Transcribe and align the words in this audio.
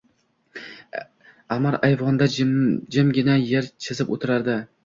Аmir 1.57 1.77
ayvonda 1.89 2.31
jimgina 2.39 3.37
yer 3.51 3.73
chizib 3.85 4.15
oʼtirar 4.17 4.43
edi. 4.45 4.61